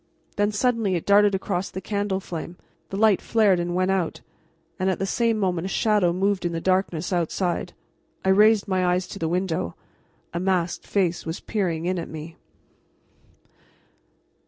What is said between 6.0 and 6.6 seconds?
moved in the